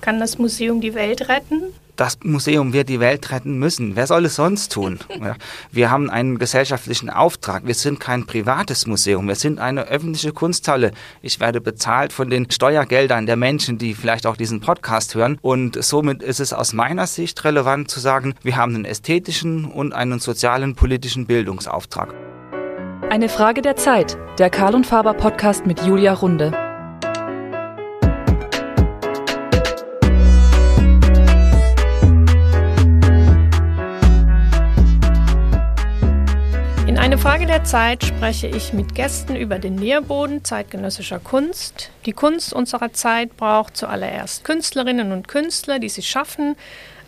[0.00, 1.72] Kann das Museum die Welt retten?
[2.00, 3.94] das Museum wird die Welt retten müssen.
[3.94, 4.98] Wer soll es sonst tun?
[5.70, 7.66] Wir haben einen gesellschaftlichen Auftrag.
[7.66, 9.28] Wir sind kein privates Museum.
[9.28, 10.92] Wir sind eine öffentliche Kunsthalle.
[11.20, 15.38] Ich werde bezahlt von den Steuergeldern der Menschen, die vielleicht auch diesen Podcast hören.
[15.42, 19.92] Und somit ist es aus meiner Sicht relevant zu sagen, wir haben einen ästhetischen und
[19.92, 22.14] einen sozialen politischen Bildungsauftrag.
[23.10, 24.16] Eine Frage der Zeit.
[24.38, 26.69] Der Karl und Faber Podcast mit Julia Runde.
[37.20, 41.90] Frage der Zeit spreche ich mit Gästen über den Nährboden zeitgenössischer Kunst.
[42.06, 46.56] Die Kunst unserer Zeit braucht zuallererst Künstlerinnen und Künstler, die sie schaffen,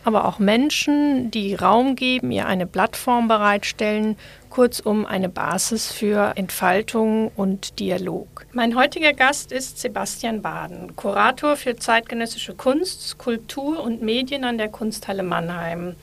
[0.04, 4.18] aber auch Menschen, die Raum geben, ihr eine Plattform bereitstellen,
[4.50, 8.44] kurzum eine Basis für Entfaltung und Dialog.
[8.52, 14.68] Mein heutiger Gast ist Sebastian Baden, Kurator für zeitgenössische Kunst, Kultur und Medien an der
[14.68, 15.96] Kunsthalle Mannheim.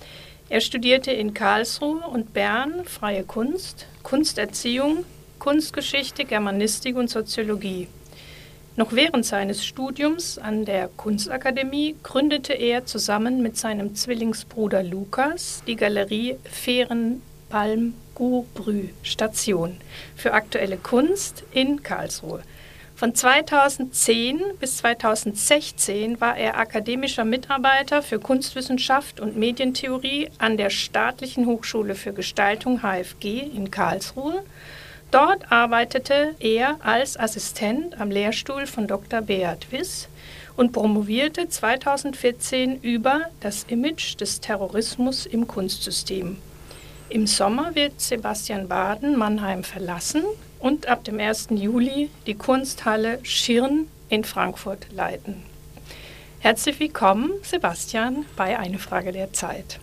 [0.52, 5.05] Er studierte in Karlsruhe und Bern freie Kunst, Kunsterziehung,
[5.37, 7.87] Kunstgeschichte, Germanistik und Soziologie.
[8.76, 15.76] Noch während seines Studiums an der Kunstakademie gründete er zusammen mit seinem Zwillingsbruder Lukas die
[15.76, 19.77] Galerie Fährenpalm Gubrü Station
[20.16, 22.41] für aktuelle Kunst in Karlsruhe.
[22.99, 31.45] Von 2010 bis 2016 war er akademischer Mitarbeiter für Kunstwissenschaft und Medientheorie an der Staatlichen
[31.45, 34.43] Hochschule für Gestaltung HFG in Karlsruhe.
[35.11, 39.21] Dort arbeitete er als Assistent am Lehrstuhl von Dr.
[39.21, 40.09] Beat Wiss
[40.57, 46.35] und promovierte 2014 über das Image des Terrorismus im Kunstsystem.
[47.07, 50.25] Im Sommer wird Sebastian Baden Mannheim verlassen
[50.60, 51.48] und ab dem 1.
[51.52, 55.43] Juli die Kunsthalle Schirn in Frankfurt leiten.
[56.40, 59.79] Herzlich willkommen, Sebastian, bei Eine Frage der Zeit.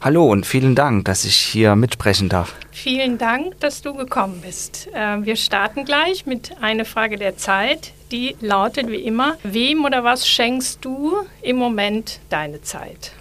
[0.00, 2.54] Hallo und vielen Dank, dass ich hier mitsprechen darf.
[2.70, 4.88] Vielen Dank, dass du gekommen bist.
[4.94, 7.92] Äh, wir starten gleich mit Eine Frage der Zeit.
[8.12, 11.12] Die lautet wie immer, wem oder was schenkst du
[11.42, 13.12] im Moment deine Zeit?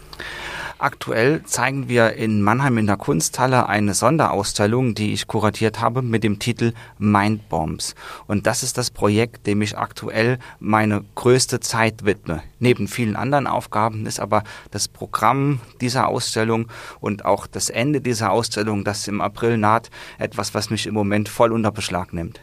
[0.78, 6.26] Aktuell zeigen wir in Mannheim in der Kunsthalle eine Sonderausstellung, die ich kuratiert habe mit
[6.26, 7.96] dem Titel Mindbombs.
[8.28, 12.44] Und das ist das Projekt, dem ich aktuell meine größte Zeit widme.
[12.60, 16.68] Neben vielen anderen Aufgaben ist aber das Programm dieser Ausstellung
[17.00, 21.30] und auch das Ende dieser Ausstellung, das im April naht, etwas, was mich im Moment
[21.30, 22.42] voll unter Beschlag nimmt.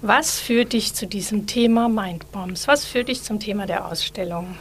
[0.00, 2.68] Was führt dich zu diesem Thema Mindbombs?
[2.68, 4.54] Was führt dich zum Thema der Ausstellung?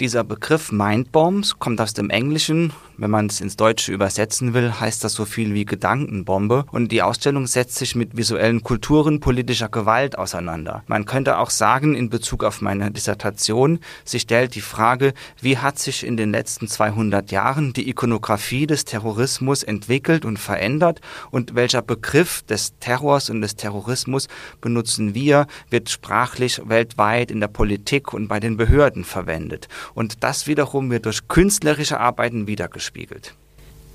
[0.00, 2.72] Dieser Begriff Mindbombs kommt aus dem Englischen.
[3.00, 6.66] Wenn man es ins Deutsche übersetzen will, heißt das so viel wie Gedankenbombe.
[6.70, 10.82] Und die Ausstellung setzt sich mit visuellen Kulturen politischer Gewalt auseinander.
[10.86, 15.78] Man könnte auch sagen, in Bezug auf meine Dissertation, sie stellt die Frage, wie hat
[15.78, 21.00] sich in den letzten 200 Jahren die Ikonografie des Terrorismus entwickelt und verändert
[21.30, 24.28] und welcher Begriff des Terrors und des Terrorismus
[24.60, 29.68] benutzen wir, wird sprachlich weltweit in der Politik und bei den Behörden verwendet.
[29.94, 32.89] Und das wiederum wird durch künstlerische Arbeiten wiedergespiegelt.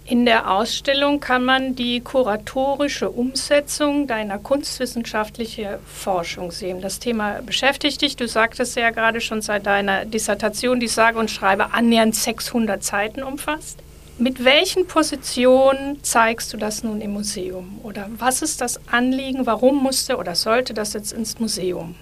[0.07, 6.79] In der Ausstellung kann man die kuratorische Umsetzung deiner kunstwissenschaftlichen Forschung sehen.
[6.79, 8.15] Das Thema beschäftigt dich.
[8.15, 13.23] Du sagtest ja gerade schon seit deiner Dissertation, die sage und schreibe annähernd 600 Seiten
[13.23, 13.79] umfasst.
[14.19, 17.79] Mit welchen Positionen zeigst du das nun im Museum?
[17.81, 19.47] Oder was ist das Anliegen?
[19.47, 21.95] Warum musste oder sollte das jetzt ins Museum?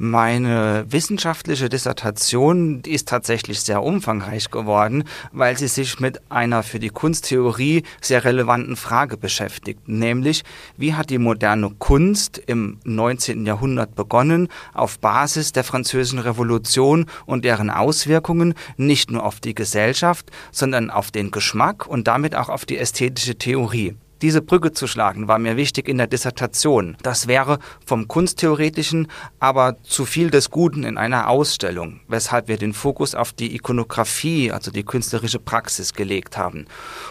[0.00, 6.90] Meine wissenschaftliche Dissertation ist tatsächlich sehr umfangreich geworden, weil sie sich mit einer für die
[6.90, 10.44] Kunsttheorie sehr relevanten Frage beschäftigt, nämlich
[10.76, 13.44] wie hat die moderne Kunst im 19.
[13.44, 20.30] Jahrhundert begonnen, auf Basis der Französischen Revolution und deren Auswirkungen nicht nur auf die Gesellschaft,
[20.52, 23.96] sondern auf den Geschmack und damit auch auf die ästhetische Theorie.
[24.20, 26.96] Diese Brücke zu schlagen war mir wichtig in der Dissertation.
[27.02, 29.06] Das wäre vom Kunsttheoretischen
[29.38, 34.50] aber zu viel des Guten in einer Ausstellung, weshalb wir den Fokus auf die Ikonografie,
[34.50, 36.66] also die künstlerische Praxis gelegt haben.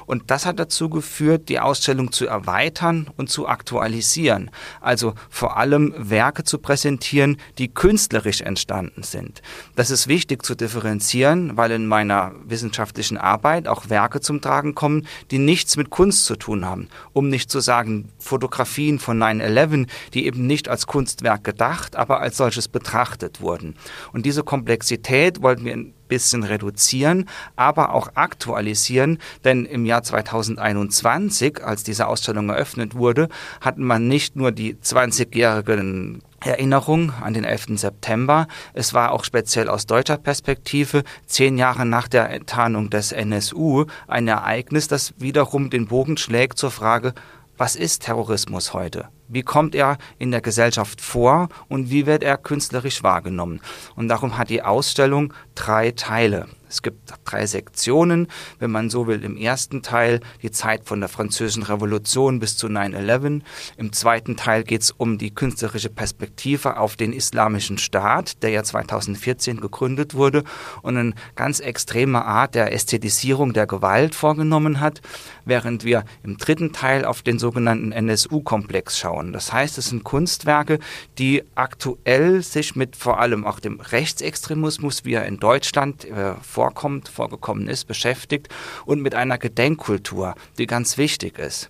[0.05, 4.51] Und das hat dazu geführt, die Ausstellung zu erweitern und zu aktualisieren,
[4.81, 9.41] also vor allem Werke zu präsentieren, die künstlerisch entstanden sind.
[9.77, 15.07] Das ist wichtig zu differenzieren, weil in meiner wissenschaftlichen Arbeit auch Werke zum Tragen kommen,
[15.31, 20.25] die nichts mit Kunst zu tun haben um nicht zu sagen Fotografien von 9-11, die
[20.25, 23.75] eben nicht als Kunstwerk gedacht, aber als solches betrachtet wurden.
[24.13, 31.63] Und diese Komplexität wollten wir in bisschen reduzieren, aber auch aktualisieren, denn im Jahr 2021,
[31.63, 33.29] als diese Ausstellung eröffnet wurde,
[33.61, 37.79] hatten man nicht nur die 20-jährigen Erinnerung an den 11.
[37.79, 38.47] September.
[38.73, 44.27] Es war auch speziell aus deutscher Perspektive zehn Jahre nach der Enttarnung des NSU ein
[44.27, 47.13] Ereignis, das wiederum den Bogen schlägt zur Frage,
[47.57, 49.09] was ist Terrorismus heute?
[49.27, 53.61] Wie kommt er in der Gesellschaft vor und wie wird er künstlerisch wahrgenommen?
[53.95, 56.47] Und darum hat die Ausstellung drei Teile.
[56.69, 58.27] Es gibt drei Sektionen,
[58.59, 59.23] wenn man so will.
[59.23, 63.41] Im ersten Teil die Zeit von der Französischen Revolution bis zu 9-11.
[63.77, 68.63] Im zweiten Teil geht es um die künstlerische Perspektive auf den Islamischen Staat, der ja
[68.63, 70.43] 2014 gegründet wurde
[70.81, 75.01] und eine ganz extreme Art der Ästhetisierung der Gewalt vorgenommen hat,
[75.45, 79.16] während wir im dritten Teil auf den sogenannten NSU-Komplex schauen.
[79.23, 80.79] Das heißt, es sind Kunstwerke,
[81.17, 87.09] die aktuell sich mit vor allem auch dem Rechtsextremismus, wie er in Deutschland äh, vorkommt,
[87.09, 88.49] vorgekommen ist, beschäftigt
[88.85, 91.69] und mit einer Gedenkkultur, die ganz wichtig ist.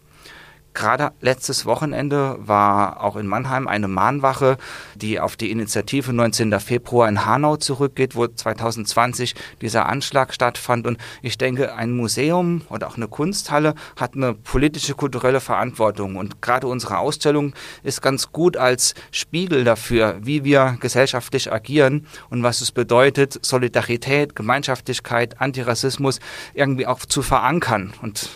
[0.77, 4.59] Gerade letztes Wochenende war auch in Mannheim eine Mahnwache,
[4.93, 6.59] die auf die Initiative 19.
[6.59, 10.85] Februar in Hanau zurückgeht, wo 2020 dieser Anschlag stattfand.
[10.85, 16.15] Und ich denke, ein Museum oder auch eine Kunsthalle hat eine politische, kulturelle Verantwortung.
[16.15, 22.43] Und gerade unsere Ausstellung ist ganz gut als Spiegel dafür, wie wir gesellschaftlich agieren und
[22.43, 26.19] was es bedeutet, Solidarität, Gemeinschaftlichkeit, Antirassismus
[26.53, 27.95] irgendwie auch zu verankern.
[28.03, 28.29] Und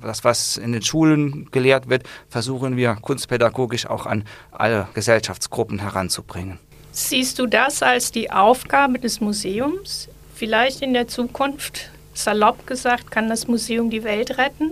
[0.00, 6.58] das, was in den Schulen gelehrt wird, versuchen wir kunstpädagogisch auch an alle Gesellschaftsgruppen heranzubringen.
[6.92, 10.08] Siehst du das als die Aufgabe des Museums?
[10.34, 14.70] Vielleicht in der Zukunft, salopp gesagt, kann das Museum die Welt retten?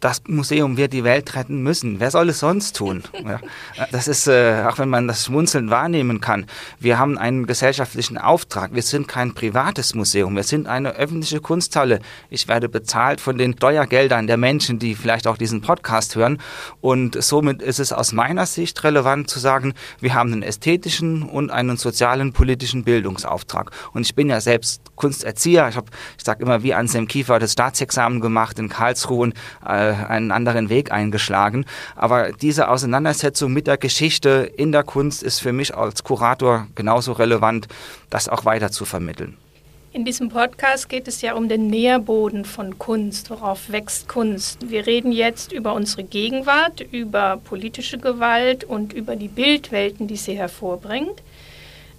[0.00, 1.98] Das Museum wird die Welt retten müssen.
[1.98, 3.02] Wer soll es sonst tun?
[3.28, 3.40] Ja,
[3.90, 6.46] das ist, äh, auch wenn man das Schmunzeln wahrnehmen kann,
[6.78, 8.74] wir haben einen gesellschaftlichen Auftrag.
[8.74, 12.00] Wir sind kein privates Museum, wir sind eine öffentliche Kunsthalle.
[12.30, 16.38] Ich werde bezahlt von den Steuergeldern der Menschen, die vielleicht auch diesen Podcast hören.
[16.80, 21.50] Und somit ist es aus meiner Sicht relevant zu sagen, wir haben einen ästhetischen und
[21.50, 23.72] einen sozialen, politischen Bildungsauftrag.
[23.92, 25.68] Und ich bin ja selbst Kunsterzieher.
[25.68, 29.34] Ich habe, ich sage immer, wie Anselm Kiefer das Staatsexamen gemacht in Karlsruhe und
[29.66, 31.64] äh, einen anderen Weg eingeschlagen.
[31.96, 37.12] Aber diese Auseinandersetzung mit der Geschichte in der Kunst ist für mich als Kurator genauso
[37.12, 37.68] relevant,
[38.10, 39.36] das auch weiter zu vermitteln.
[39.90, 43.30] In diesem Podcast geht es ja um den Nährboden von Kunst.
[43.30, 44.70] Worauf wächst Kunst?
[44.70, 50.36] Wir reden jetzt über unsere Gegenwart, über politische Gewalt und über die Bildwelten, die sie
[50.36, 51.22] hervorbringt.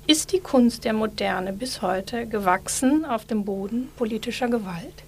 [0.06, 5.04] Ist die Kunst der Moderne bis heute gewachsen auf dem Boden politischer Gewalt?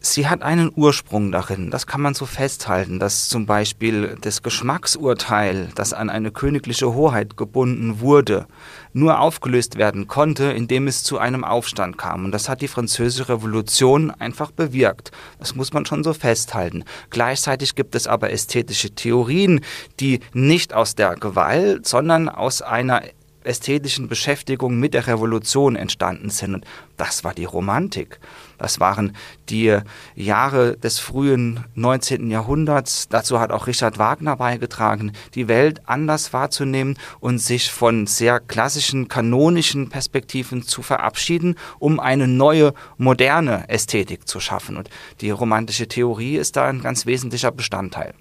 [0.00, 5.70] Sie hat einen Ursprung darin, das kann man so festhalten, dass zum Beispiel das Geschmacksurteil,
[5.74, 8.46] das an eine königliche Hoheit gebunden wurde,
[8.92, 12.26] nur aufgelöst werden konnte, indem es zu einem Aufstand kam.
[12.26, 15.10] Und das hat die Französische Revolution einfach bewirkt.
[15.40, 16.84] Das muss man schon so festhalten.
[17.10, 19.62] Gleichzeitig gibt es aber ästhetische Theorien,
[19.98, 23.02] die nicht aus der Gewalt, sondern aus einer
[23.42, 26.54] ästhetischen Beschäftigung mit der Revolution entstanden sind.
[26.54, 26.64] Und
[26.96, 28.20] das war die Romantik.
[28.58, 29.16] Das waren
[29.48, 29.78] die
[30.14, 32.30] Jahre des frühen 19.
[32.30, 33.08] Jahrhunderts.
[33.08, 39.08] Dazu hat auch Richard Wagner beigetragen, die Welt anders wahrzunehmen und sich von sehr klassischen,
[39.08, 44.76] kanonischen Perspektiven zu verabschieden, um eine neue, moderne Ästhetik zu schaffen.
[44.76, 44.90] Und
[45.20, 48.14] die romantische Theorie ist da ein ganz wesentlicher Bestandteil.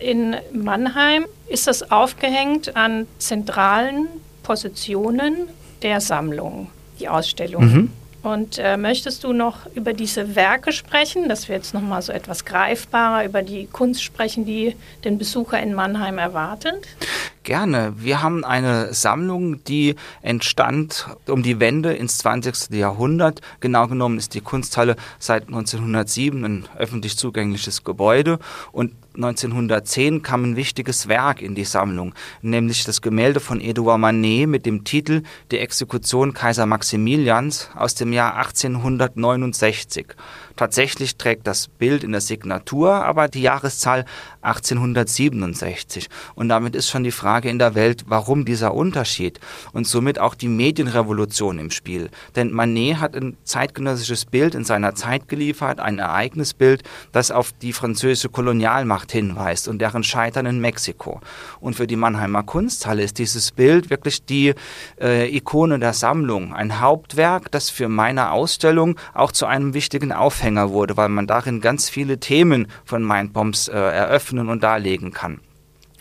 [0.00, 4.08] In Mannheim ist das aufgehängt an zentralen
[4.42, 5.48] Positionen
[5.82, 6.68] der Sammlung,
[7.00, 7.64] die Ausstellung.
[7.64, 7.92] Mhm.
[8.26, 12.44] Und äh, möchtest du noch über diese Werke sprechen, dass wir jetzt nochmal so etwas
[12.44, 14.74] greifbarer über die Kunst sprechen, die
[15.04, 16.88] den Besucher in Mannheim erwartet?
[17.44, 17.92] Gerne.
[17.96, 22.76] Wir haben eine Sammlung, die entstand um die Wende ins 20.
[22.76, 23.42] Jahrhundert.
[23.60, 28.40] Genau genommen ist die Kunsthalle seit 1907 ein öffentlich zugängliches Gebäude
[28.72, 34.48] und 1910 kam ein wichtiges Werk in die Sammlung, nämlich das Gemälde von Edouard Manet
[34.48, 40.06] mit dem Titel Die Exekution Kaiser Maximilians aus dem Jahr 1869.
[40.56, 44.04] Tatsächlich trägt das Bild in der Signatur aber die Jahreszahl
[44.42, 46.08] 1867.
[46.34, 49.40] Und damit ist schon die Frage in der Welt, warum dieser Unterschied?
[49.72, 52.10] Und somit auch die Medienrevolution im Spiel.
[52.36, 56.82] Denn Manet hat ein zeitgenössisches Bild in seiner Zeit geliefert, ein Ereignisbild,
[57.12, 61.20] das auf die französische Kolonialmacht hinweist und deren Scheitern in Mexiko.
[61.60, 64.54] Und für die Mannheimer Kunsthalle ist dieses Bild wirklich die
[65.00, 70.36] äh, Ikone der Sammlung, ein Hauptwerk, das für meine Ausstellung auch zu einem wichtigen Aufhänger
[70.56, 75.40] Aufhänger wurde, weil man darin ganz viele Themen von Mindbombs äh, eröffnen und darlegen kann.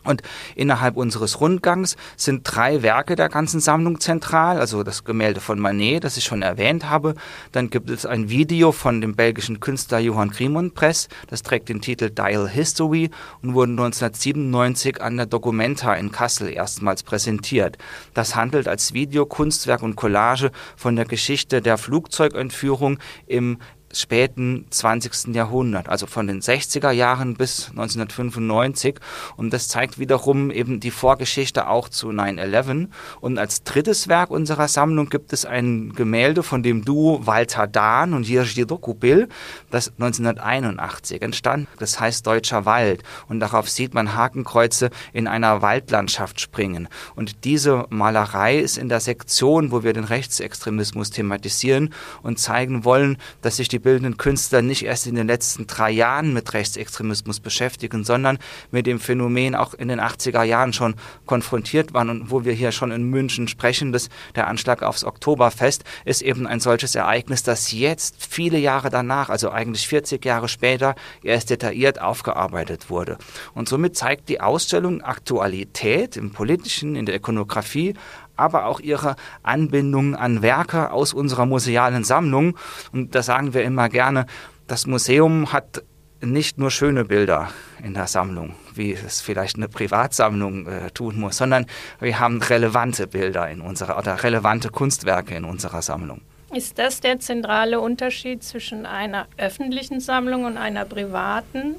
[0.06, 0.22] Und
[0.56, 6.04] innerhalb unseres Rundgangs sind drei Werke der ganzen Sammlung zentral, also das Gemälde von Manet,
[6.04, 7.16] das ich schon erwähnt habe.
[7.52, 11.82] Dann gibt es ein Video von dem belgischen Künstler Johann Grimond Press, das trägt den
[11.82, 13.10] Titel Dial History
[13.42, 17.78] und wurde 1997 an der Documenta in Kassel erstmals präsentiert.
[18.14, 23.58] Das handelt als Video, Kunstwerk und Collage von der Geschichte der Flugzeugentführung im
[24.00, 25.36] späten 20.
[25.36, 29.00] Jahrhundert, also von den 60er Jahren bis 1995.
[29.38, 32.88] Und das zeigt wiederum eben die Vorgeschichte auch zu 9-11.
[33.22, 38.14] Und als drittes Werk unserer Sammlung gibt es ein Gemälde von dem Duo Walter Dahn
[38.14, 39.30] und Jiří Dokupil,
[39.72, 41.68] das 1981 entstand.
[41.80, 43.04] Das heißt Deutscher Wald.
[43.28, 46.88] Und darauf sieht man Hakenkreuze in einer Waldlandschaft springen.
[47.16, 53.18] Und diese Malerei ist in der Sektion, wo wir den Rechtsextremismus thematisieren und zeigen wollen,
[53.42, 58.04] dass sich die bildenden Künstler nicht erst in den letzten drei Jahren mit Rechtsextremismus beschäftigen,
[58.04, 58.40] sondern
[58.72, 60.96] mit dem Phänomen auch in den 80er Jahren schon
[61.28, 65.84] konfrontiert waren und wo wir hier schon in München sprechen, dass der Anschlag aufs Oktoberfest
[66.04, 70.96] ist eben ein solches Ereignis, das jetzt viele Jahre danach, also eigentlich 40 Jahre später,
[71.22, 73.20] erst detailliert aufgearbeitet wurde.
[73.54, 77.94] Und somit zeigt die Ausstellung Aktualität im politischen, in der Ikonografie,
[78.36, 82.58] aber auch ihre Anbindung an Werke aus unserer musealen Sammlung.
[82.92, 84.26] Und da sagen wir immer gerne,
[84.68, 85.84] das Museum hat
[86.22, 87.50] nicht nur schöne Bilder
[87.84, 91.66] in der Sammlung, wie es vielleicht eine Privatsammlung äh, tun muss, sondern
[92.00, 96.22] wir haben relevante Bilder in unserer oder relevante Kunstwerke in unserer Sammlung.
[96.54, 101.76] Ist das der zentrale Unterschied zwischen einer öffentlichen Sammlung und einer privaten?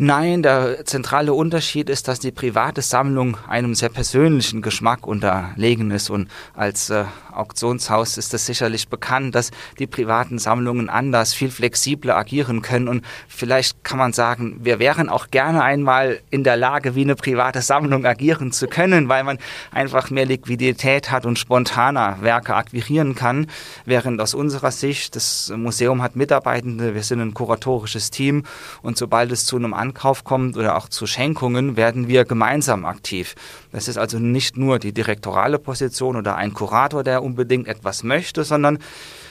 [0.00, 6.08] Nein, der zentrale Unterschied ist, dass die private Sammlung einem sehr persönlichen Geschmack unterlegen ist.
[6.08, 7.02] Und als äh,
[7.32, 9.50] Auktionshaus ist es sicherlich bekannt, dass
[9.80, 12.86] die privaten Sammlungen anders, viel flexibler agieren können.
[12.86, 17.16] Und vielleicht kann man sagen, wir wären auch gerne einmal in der Lage, wie eine
[17.16, 19.38] private Sammlung agieren zu können, weil man
[19.72, 23.48] einfach mehr Liquidität hat und spontaner Werke akquirieren kann,
[23.84, 28.44] während aus unserer Sicht das Museum hat Mitarbeitende, wir sind ein kuratorisches Team.
[28.80, 33.34] Und sobald es zu einem Ankauf kommt oder auch zu Schenkungen, werden wir gemeinsam aktiv.
[33.72, 38.44] Das ist also nicht nur die direktorale Position oder ein Kurator, der unbedingt etwas möchte,
[38.44, 38.78] sondern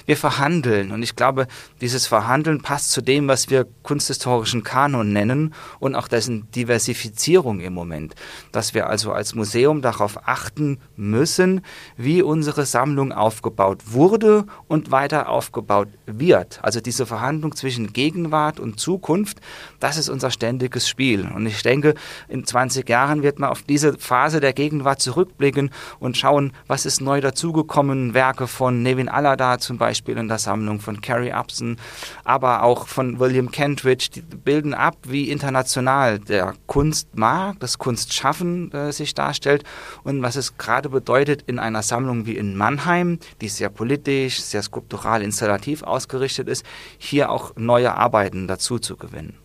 [0.08, 0.92] wir verhandeln.
[0.92, 1.48] Und ich glaube,
[1.82, 7.74] dieses Verhandeln passt zu dem, was wir kunsthistorischen Kanon nennen und auch dessen Diversifizierung im
[7.74, 8.16] Moment.
[8.54, 11.62] Dass wir also als Museum darauf achten müssen,
[11.98, 16.64] wie unsere Sammlung aufgebaut wurde und weiter aufgebaut wird.
[16.64, 19.42] Also diese Verhandlung zwischen Gegenwart und Zukunft,
[19.82, 21.28] das ist unser ständiges Spiel.
[21.36, 21.96] Und ich denke,
[22.30, 27.02] in 20 Jahren wird man auf diese Phase der Gegenwart zurückblicken und schauen, was ist
[27.02, 28.14] neu dazugekommen.
[28.14, 31.78] Werke von Nevin Allada zum Beispiel Beispiel in der Sammlung von Carrie Upson,
[32.24, 38.92] aber auch von William Kentridge, die bilden ab, wie international der Kunstmarkt, das Kunstschaffen äh,
[38.92, 39.64] sich darstellt
[40.04, 44.62] und was es gerade bedeutet in einer Sammlung wie in Mannheim, die sehr politisch, sehr
[44.62, 46.64] skulptural, installativ ausgerichtet ist,
[47.00, 49.36] hier auch neue Arbeiten dazu zu gewinnen.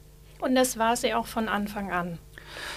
[0.40, 2.18] Und das war sie auch von Anfang an.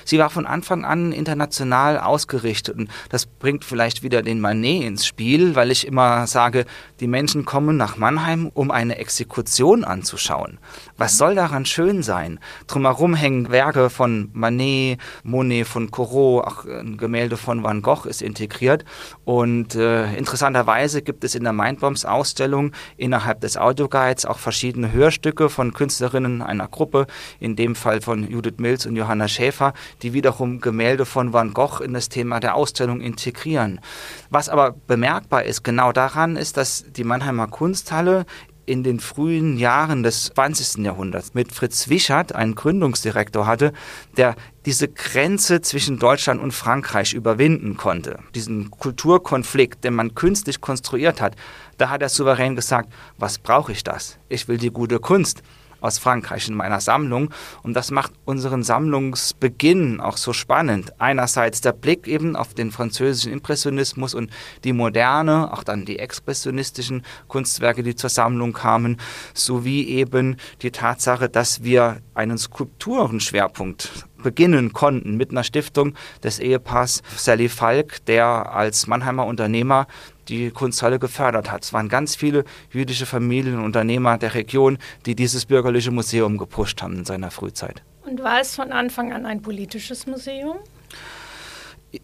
[0.04, 5.06] Sie war von Anfang an international ausgerichtet und das bringt vielleicht wieder den Manet ins
[5.06, 6.66] Spiel, weil ich immer sage,
[7.00, 10.60] die Menschen kommen nach Mannheim, um eine Exekution anzuschauen.
[10.98, 12.40] Was soll daran schön sein?
[12.68, 18.22] Drumherum hängen Werke von Manet, Monet von Corot, auch ein Gemälde von Van Gogh ist
[18.22, 18.86] integriert
[19.26, 25.50] und äh, interessanterweise gibt es in der Mindbombs Ausstellung innerhalb des Audioguides auch verschiedene Hörstücke
[25.50, 27.08] von Künstlerinnen einer Gruppe,
[27.42, 31.84] in dem Fall von Judith Mills und Johanna Schäfer, die wiederum Gemälde von Van Gogh
[31.84, 33.82] in das Thema der Ausstellung integrieren.
[34.30, 38.26] Was aber bemerkbar ist genau daran, ist, dass die Mannheimer Kunsthalle
[38.66, 40.84] in den frühen Jahren des 20.
[40.84, 43.74] Jahrhunderts mit Fritz Wischert einen Gründungsdirektor hatte,
[44.18, 48.20] der diese Grenze zwischen Deutschland und Frankreich überwinden konnte.
[48.34, 51.36] Diesen Kulturkonflikt, den man künstlich konstruiert hat,
[51.78, 54.18] da hat er souverän gesagt, was brauche ich das?
[54.30, 55.44] Ich will die gute Kunst
[55.86, 57.30] aus Frankreich in meiner Sammlung.
[57.64, 60.94] Und das macht unseren Sammlungsbeginn auch so spannend.
[61.00, 64.32] Einerseits der Blick eben auf den französischen Impressionismus und
[64.64, 68.98] die moderne, auch dann die expressionistischen Kunstwerke, die zur Sammlung kamen,
[69.34, 77.04] sowie eben die Tatsache, dass wir einen Skulpturenschwerpunkt beginnen konnten mit einer Stiftung des Ehepaars
[77.16, 79.86] Sally Falk, der als Mannheimer Unternehmer
[80.30, 81.64] die Kunsthalle gefördert hat.
[81.64, 86.82] Es waren ganz viele jüdische Familien und Unternehmer der Region, die dieses bürgerliche Museum gepusht
[86.82, 87.84] haben in seiner Frühzeit.
[88.02, 90.58] Und war es von Anfang an ein politisches Museum?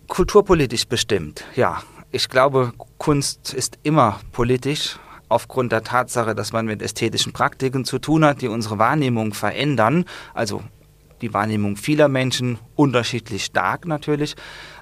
[0.08, 1.82] Kulturpolitisch bestimmt, ja.
[2.12, 7.98] Ich glaube, Kunst ist immer politisch, aufgrund der Tatsache, dass man mit ästhetischen Praktiken zu
[7.98, 10.06] tun hat, die unsere Wahrnehmung verändern.
[10.34, 10.62] Also
[11.22, 14.36] die Wahrnehmung vieler Menschen, unterschiedlich stark natürlich.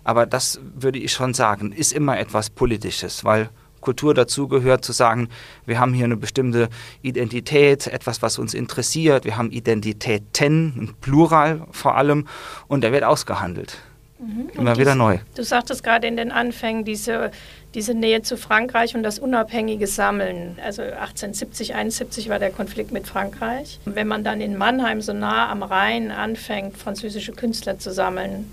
[0.04, 3.50] Aber das würde ich schon sagen, ist immer etwas Politisches, weil
[3.82, 5.30] Kultur dazugehört, zu sagen,
[5.66, 6.70] wir haben hier eine bestimmte
[7.02, 12.28] Identität, etwas, was uns interessiert, wir haben Identitäten, ein Plural vor allem,
[12.68, 13.78] und der wird ausgehandelt.
[14.20, 14.50] Mhm.
[14.54, 15.20] Immer wieder neu.
[15.36, 17.32] Du sagtest gerade in den Anfängen diese,
[17.74, 20.58] diese Nähe zu Frankreich und das unabhängige Sammeln.
[20.64, 23.80] Also 1870, 71 war der Konflikt mit Frankreich.
[23.86, 28.52] Wenn man dann in Mannheim so nah am Rhein anfängt, französische Künstler zu sammeln,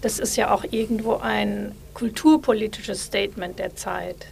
[0.00, 4.26] das ist ja auch irgendwo ein kulturpolitisches Statement der Zeit.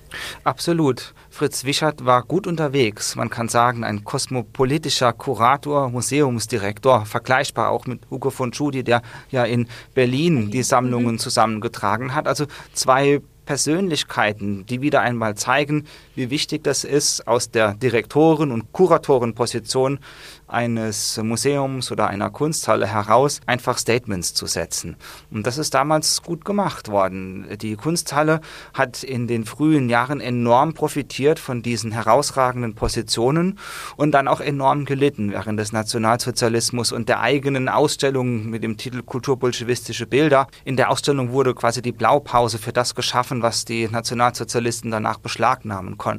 [0.45, 1.15] Absolut.
[1.31, 3.17] Fritz Wischert war gut unterwegs.
[3.17, 9.45] Man kann sagen, ein kosmopolitischer Kurator, Museumsdirektor, vergleichbar auch mit Hugo von Schudi, der ja
[9.45, 11.19] in Berlin die Sammlungen mhm.
[11.19, 12.27] zusammengetragen hat.
[12.27, 15.87] Also zwei Persönlichkeiten, die wieder einmal zeigen,
[16.21, 20.01] wie wichtig das ist, aus der Direktoren- und Kuratorenposition
[20.47, 24.97] eines Museums oder einer Kunsthalle heraus einfach Statements zu setzen.
[25.31, 27.47] Und das ist damals gut gemacht worden.
[27.59, 28.41] Die Kunsthalle
[28.75, 33.59] hat in den frühen Jahren enorm profitiert von diesen herausragenden Positionen
[33.97, 39.03] und dann auch enorm gelitten während des Nationalsozialismus und der eigenen Ausstellung mit dem Titel
[39.03, 40.49] Kulturbolschewistische Bilder.
[40.65, 45.97] In der Ausstellung wurde quasi die Blaupause für das geschaffen, was die Nationalsozialisten danach beschlagnahmen
[45.97, 46.10] konnten.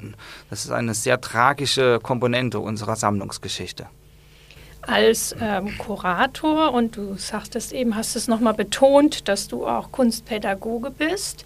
[0.49, 3.87] Das ist eine sehr tragische Komponente unserer Sammlungsgeschichte
[4.81, 10.91] als ähm, Kurator und du sagtest eben, hast es nochmal betont, dass du auch Kunstpädagoge
[10.91, 11.45] bist.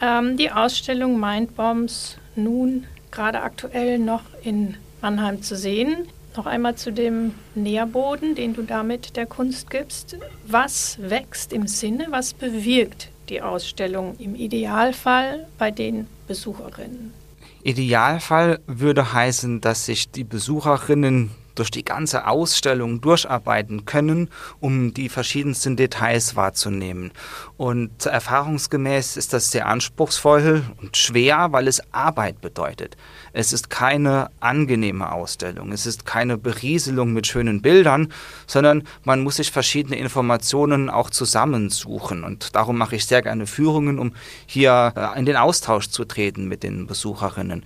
[0.00, 6.08] Ähm, die Ausstellung Mindbombs nun gerade aktuell noch in Mannheim zu sehen.
[6.36, 10.16] Noch einmal zu dem Nährboden, den du damit der Kunst gibst.
[10.46, 17.19] Was wächst im Sinne, was bewirkt die Ausstellung im Idealfall bei den Besucherinnen?
[17.62, 24.28] Idealfall würde heißen, dass sich die Besucherinnen durch die ganze Ausstellung durcharbeiten können,
[24.60, 27.12] um die verschiedensten Details wahrzunehmen.
[27.56, 32.96] Und erfahrungsgemäß ist das sehr anspruchsvoll und schwer, weil es Arbeit bedeutet.
[33.32, 38.12] Es ist keine angenehme Ausstellung, es ist keine Berieselung mit schönen Bildern,
[38.46, 42.24] sondern man muss sich verschiedene Informationen auch zusammensuchen.
[42.24, 44.12] Und darum mache ich sehr gerne Führungen, um
[44.46, 47.64] hier äh, in den Austausch zu treten mit den Besucherinnen.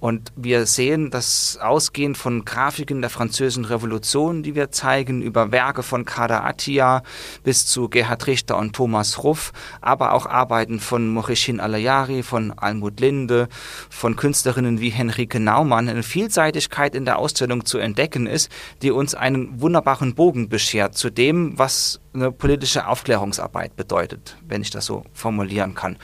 [0.00, 5.82] Und wir sehen, dass ausgehend von Grafiken der Französischen Revolution, die wir zeigen, über Werke
[5.82, 7.02] von Kader Attia
[7.42, 13.00] bis zu Gerhard Richter und Thomas Ruff, aber auch Arbeiten von Morichin Alayari, von Almut
[13.00, 13.48] Linde,
[13.90, 18.50] von Künstlerinnen wie Henrike Naumann, eine Vielseitigkeit in der Ausstellung zu entdecken ist,
[18.82, 24.70] die uns einen wunderbaren Bogen beschert zu dem, was eine politische Aufklärungsarbeit bedeutet, wenn ich
[24.70, 25.96] das so formulieren kann.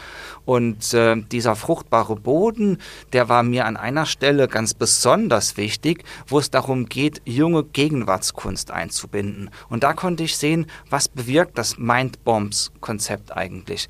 [0.45, 2.79] Und äh, dieser fruchtbare Boden,
[3.13, 8.71] der war mir an einer Stelle ganz besonders wichtig, wo es darum geht, junge Gegenwartskunst
[8.71, 9.51] einzubinden.
[9.69, 13.89] Und da konnte ich sehen, was bewirkt das Mindbombs-Konzept eigentlich.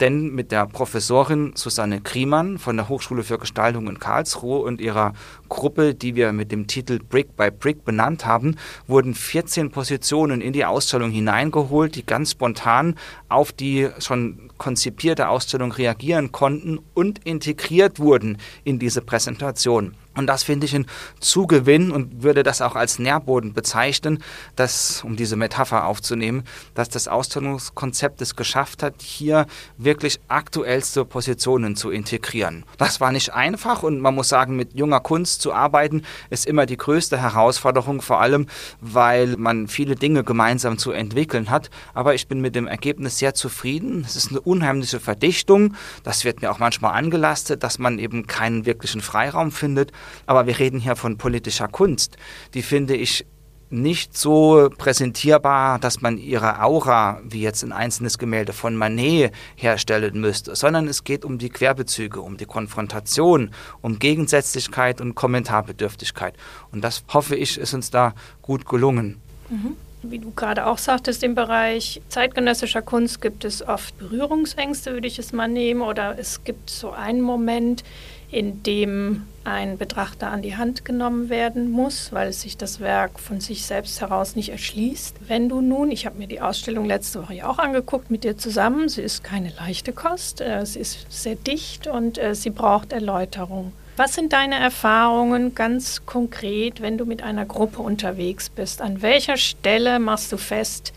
[0.00, 5.12] Denn mit der Professorin Susanne Kriemann von der Hochschule für Gestaltung in Karlsruhe und ihrer
[5.50, 10.54] Gruppe, die wir mit dem Titel Brick by Brick benannt haben, wurden 14 Positionen in
[10.54, 12.94] die Ausstellung hineingeholt, die ganz spontan
[13.28, 19.94] auf die schon konzipierte Ausstellung reagieren konnten und integriert wurden in diese Präsentation.
[20.16, 20.86] Und das finde ich ein
[21.20, 24.22] Zugewinn und würde das auch als Nährboden bezeichnen,
[24.56, 26.42] dass, um diese Metapher aufzunehmen,
[26.74, 29.46] dass das Ausstellungskonzept es geschafft hat, hier
[29.78, 32.64] wirklich aktuellste Positionen zu integrieren.
[32.76, 36.66] Das war nicht einfach und man muss sagen, mit junger Kunst zu arbeiten ist immer
[36.66, 38.46] die größte Herausforderung, vor allem
[38.80, 41.70] weil man viele Dinge gemeinsam zu entwickeln hat.
[41.94, 44.04] Aber ich bin mit dem Ergebnis sehr zufrieden.
[44.04, 45.74] Es ist eine unheimliche Verdichtung.
[46.02, 49.92] Das wird mir auch manchmal angelastet, dass man eben keinen wirklichen Freiraum findet.
[50.26, 52.16] Aber wir reden hier von politischer Kunst.
[52.54, 53.26] Die finde ich
[53.70, 60.20] nicht so präsentierbar, dass man ihre Aura, wie jetzt ein einzelnes Gemälde von Manet, herstellen
[60.20, 66.34] müsste, sondern es geht um die Querbezüge, um die Konfrontation, um Gegensätzlichkeit und Kommentarbedürftigkeit.
[66.72, 69.20] Und das hoffe ich, ist uns da gut gelungen.
[69.48, 69.76] Mhm.
[70.02, 75.18] Wie du gerade auch sagtest, im Bereich zeitgenössischer Kunst gibt es oft Berührungsängste, würde ich
[75.18, 77.84] es mal nehmen, oder es gibt so einen Moment,
[78.30, 83.40] in dem ein Betrachter an die Hand genommen werden muss, weil sich das Werk von
[83.40, 85.16] sich selbst heraus nicht erschließt.
[85.26, 88.36] Wenn du nun, ich habe mir die Ausstellung letzte Woche ja auch angeguckt mit dir
[88.36, 92.92] zusammen, sie ist keine leichte Kost, äh, sie ist sehr dicht und äh, sie braucht
[92.92, 93.72] Erläuterung.
[93.96, 98.80] Was sind deine Erfahrungen ganz konkret, wenn du mit einer Gruppe unterwegs bist?
[98.80, 100.92] An welcher Stelle machst du fest,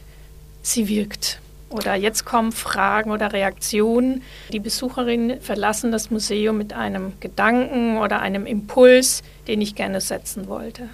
[0.61, 1.39] sie wirkt?
[1.73, 4.21] Oder jetzt kommen Fragen oder Reaktionen.
[4.51, 10.47] Die Besucherinnen verlassen das Museum mit einem Gedanken oder einem Impuls, den ich gerne setzen
[10.47, 10.87] wollte.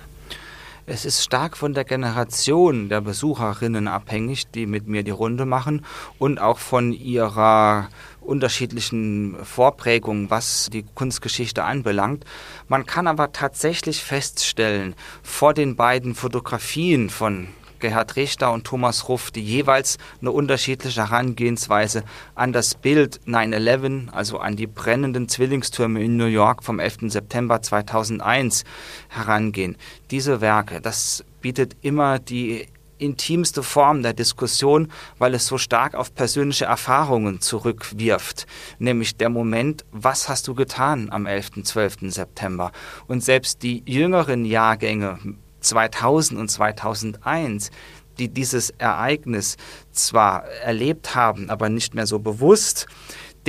[0.86, 5.86] Es ist stark von der Generation der Besucherinnen abhängig, die mit mir die Runde machen
[6.18, 7.90] und auch von ihrer
[8.22, 12.26] unterschiedlichen Vorprägungen, was die Kunstgeschichte anbelangt.
[12.70, 19.32] Man kann aber tatsächlich feststellen, vor den beiden Fotografien von Gerhard Richter und Thomas Ruff,
[19.32, 22.04] die jeweils eine unterschiedliche Herangehensweise
[22.36, 27.12] an das Bild 9-11, also an die brennenden Zwillingstürme in New York vom 11.
[27.12, 28.64] September 2001
[29.08, 29.78] herangehen.
[30.12, 32.68] Diese Werke, das bietet immer die
[33.00, 38.46] intimste Form der Diskussion, weil es so stark auf persönliche Erfahrungen zurückwirft,
[38.78, 41.64] nämlich der Moment, was hast du getan am 11.
[41.64, 41.98] 12.
[42.12, 42.72] September?
[43.08, 45.20] Und selbst die jüngeren Jahrgänge
[45.60, 47.72] 2000 und 2001,
[48.18, 49.58] die dieses Ereignis
[49.92, 52.86] zwar erlebt haben, aber nicht mehr so bewusst,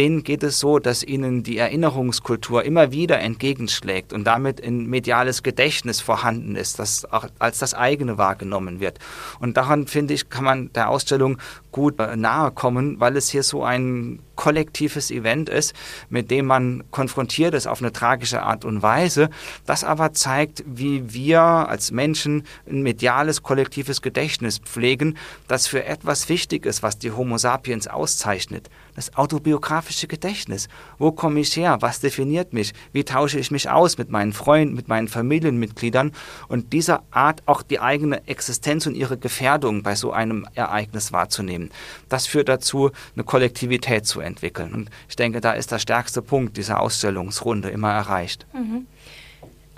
[0.00, 5.42] denen geht es so, dass ihnen die Erinnerungskultur immer wieder entgegenschlägt und damit ein mediales
[5.42, 8.98] Gedächtnis vorhanden ist, das auch als das eigene wahrgenommen wird.
[9.40, 11.36] Und daran, finde ich, kann man der Ausstellung
[11.70, 15.74] gut äh, nahe kommen, weil es hier so ein kollektives Event ist,
[16.08, 19.28] mit dem man konfrontiert ist auf eine tragische Art und Weise,
[19.66, 26.30] das aber zeigt, wie wir als Menschen ein mediales kollektives Gedächtnis pflegen, das für etwas
[26.30, 28.70] wichtig ist, was die Homo sapiens auszeichnet.
[28.94, 30.68] Das autobiografische Gedächtnis.
[30.98, 31.78] Wo komme ich her?
[31.80, 32.72] Was definiert mich?
[32.92, 36.12] Wie tausche ich mich aus mit meinen Freunden, mit meinen Familienmitgliedern?
[36.48, 41.70] Und dieser Art auch die eigene Existenz und ihre Gefährdung bei so einem Ereignis wahrzunehmen.
[42.08, 44.74] Das führt dazu, eine Kollektivität zu entwickeln.
[44.74, 48.46] Und ich denke, da ist der stärkste Punkt dieser Ausstellungsrunde immer erreicht.
[48.52, 48.86] Mhm.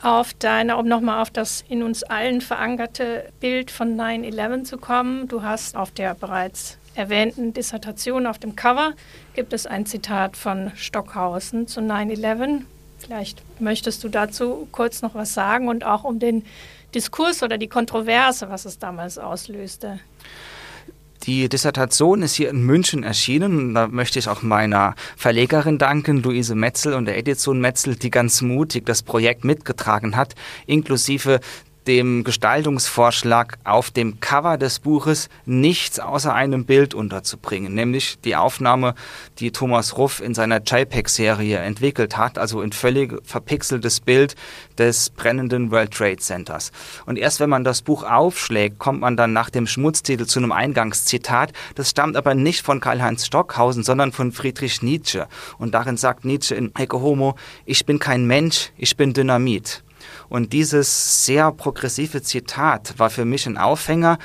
[0.02, 5.28] Auf deine, um nochmal auf das in uns allen verankerte Bild von 9-11 zu kommen.
[5.28, 8.92] Du hast auf der bereits erwähnten Dissertation auf dem Cover
[9.34, 12.62] gibt es ein Zitat von Stockhausen zu 9-11.
[12.98, 16.44] Vielleicht möchtest du dazu kurz noch was sagen und auch um den
[16.94, 19.98] Diskurs oder die Kontroverse, was es damals auslöste.
[21.24, 23.74] Die Dissertation ist hier in München erschienen.
[23.74, 28.42] Da möchte ich auch meiner Verlegerin danken, Luise Metzel und der Edition Metzel, die ganz
[28.42, 30.34] mutig das Projekt mitgetragen hat,
[30.66, 31.38] inklusive
[31.86, 38.94] dem Gestaltungsvorschlag auf dem Cover des Buches nichts außer einem Bild unterzubringen, nämlich die Aufnahme,
[39.38, 44.36] die Thomas Ruff in seiner JPEG-Serie entwickelt hat, also ein völlig verpixeltes Bild
[44.78, 46.72] des brennenden World Trade Centers.
[47.06, 50.52] Und erst wenn man das Buch aufschlägt, kommt man dann nach dem Schmutztitel zu einem
[50.52, 51.52] Eingangszitat.
[51.74, 55.26] Das stammt aber nicht von Karl-Heinz Stockhausen, sondern von Friedrich Nietzsche.
[55.58, 59.82] Und darin sagt Nietzsche in Ecce Homo, ich bin kein Mensch, ich bin Dynamit.
[60.32, 64.16] Und dieses sehr progressive Zitat war für mich ein Aufhänger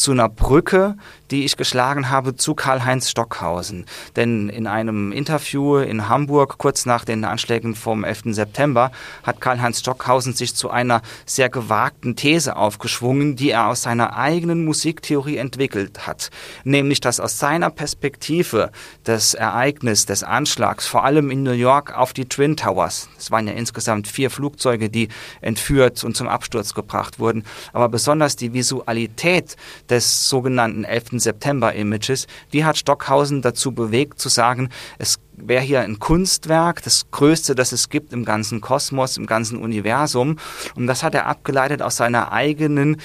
[0.00, 0.96] zu einer Brücke,
[1.30, 3.84] die ich geschlagen habe zu Karl-Heinz Stockhausen.
[4.16, 8.34] Denn in einem Interview in Hamburg kurz nach den Anschlägen vom 11.
[8.34, 8.90] September
[9.22, 14.64] hat Karl-Heinz Stockhausen sich zu einer sehr gewagten These aufgeschwungen, die er aus seiner eigenen
[14.64, 16.30] Musiktheorie entwickelt hat.
[16.64, 18.70] Nämlich, dass aus seiner Perspektive
[19.04, 23.46] das Ereignis des Anschlags, vor allem in New York auf die Twin Towers, es waren
[23.46, 25.08] ja insgesamt vier Flugzeuge, die
[25.42, 29.56] entführt und zum Absturz gebracht wurden, aber besonders die Visualität
[29.90, 31.20] des sogenannten 11.
[31.20, 37.54] September-Images, die hat Stockhausen dazu bewegt zu sagen, es wäre hier ein Kunstwerk, das größte,
[37.54, 40.38] das es gibt im ganzen Kosmos, im ganzen Universum.
[40.74, 42.98] Und das hat er abgeleitet aus seiner eigenen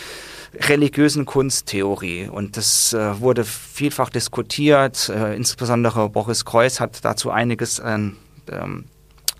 [0.53, 2.27] religiösen Kunsttheorie.
[2.27, 5.09] Und das äh, wurde vielfach diskutiert.
[5.09, 8.17] Äh, insbesondere Boris Kreuz hat dazu einiges an
[8.51, 8.85] ähm,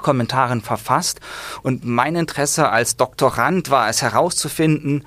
[0.01, 1.19] Kommentaren verfasst.
[1.62, 5.05] Und mein Interesse als Doktorand war es herauszufinden,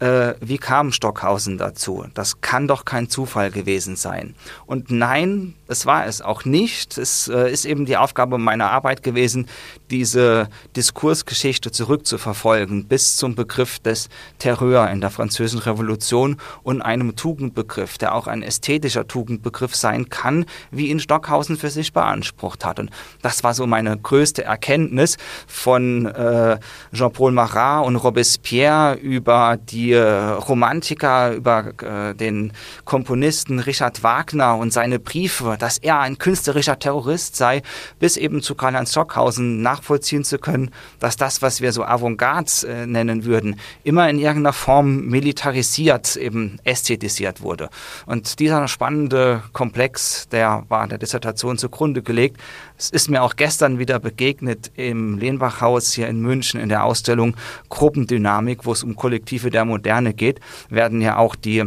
[0.00, 2.06] äh, wie kam Stockhausen dazu?
[2.14, 4.34] Das kann doch kein Zufall gewesen sein.
[4.66, 6.98] Und nein, es war es auch nicht.
[6.98, 9.46] Es äh, ist eben die Aufgabe meiner Arbeit gewesen,
[9.94, 17.96] diese Diskursgeschichte zurückzuverfolgen bis zum Begriff des Terreur in der Französischen Revolution und einem Tugendbegriff,
[17.96, 22.78] der auch ein ästhetischer Tugendbegriff sein kann, wie ihn Stockhausen für sich beansprucht hat.
[22.80, 22.90] Und
[23.22, 26.58] das war so meine größte Erkenntnis von äh,
[26.92, 32.52] Jean-Paul Marat und Robespierre über die äh, Romantiker, über äh, den
[32.84, 37.62] Komponisten Richard Wagner und seine Briefe dass er ein künstlerischer Terrorist sei,
[37.98, 42.86] bis eben zu Karl-Heinz Stockhausen nachvollziehen zu können, dass das, was wir so Avantgarde äh,
[42.86, 47.68] nennen würden, immer in irgendeiner Form militarisiert, eben ästhetisiert wurde.
[48.06, 52.40] Und dieser spannende Komplex, der war der Dissertation zugrunde gelegt.
[52.78, 57.36] Es ist mir auch gestern wieder begegnet im Lehnbachhaus hier in München in der Ausstellung
[57.68, 61.64] Gruppendynamik, wo es um Kollektive der Moderne geht, werden ja auch die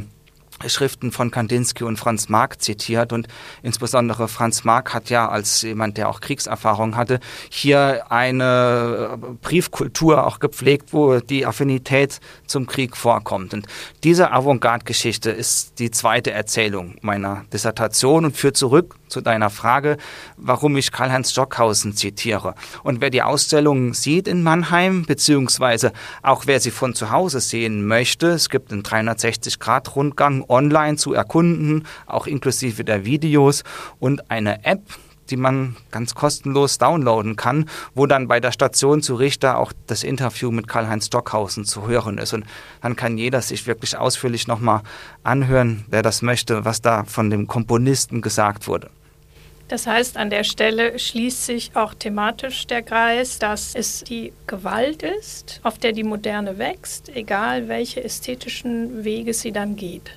[0.65, 3.27] Schriften von Kandinsky und Franz Marc zitiert und
[3.61, 10.39] insbesondere Franz Marc hat ja als jemand, der auch Kriegserfahrung hatte, hier eine Briefkultur auch
[10.39, 13.53] gepflegt, wo die Affinität zum Krieg vorkommt.
[13.53, 13.67] Und
[14.03, 19.97] diese Avantgarde-Geschichte ist die zweite Erzählung meiner Dissertation und führt zurück zu deiner Frage,
[20.37, 22.55] warum ich Karl-Heinz Stockhausen zitiere.
[22.83, 27.85] Und wer die Ausstellung sieht in Mannheim, beziehungsweise auch wer sie von zu Hause sehen
[27.87, 33.63] möchte, es gibt einen 360-Grad-Rundgang online zu erkunden, auch inklusive der Videos
[33.99, 34.81] und eine App,
[35.29, 40.03] die man ganz kostenlos downloaden kann, wo dann bei der Station zu Richter auch das
[40.03, 42.33] Interview mit Karl-Heinz Stockhausen zu hören ist.
[42.33, 42.45] Und
[42.81, 44.81] dann kann jeder sich wirklich ausführlich nochmal
[45.23, 48.89] anhören, wer das möchte, was da von dem Komponisten gesagt wurde.
[49.67, 55.03] Das heißt, an der Stelle schließt sich auch thematisch der Kreis, dass es die Gewalt
[55.03, 60.11] ist, auf der die Moderne wächst, egal welche ästhetischen Wege sie dann geht.